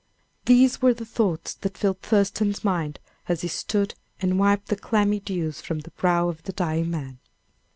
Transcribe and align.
These 0.45 0.81
were 0.81 0.95
the 0.95 1.05
thoughts 1.05 1.53
that 1.53 1.77
filled 1.77 2.01
Thurston's 2.01 2.63
mind 2.63 2.97
as 3.29 3.41
he 3.41 3.47
stood 3.47 3.93
and 4.19 4.39
wiped 4.39 4.69
the 4.69 4.75
clammy 4.75 5.19
dews 5.19 5.61
from 5.61 5.81
the 5.81 5.91
brow 5.91 6.27
of 6.27 6.41
the 6.41 6.53
dying 6.53 6.89
man. 6.89 7.19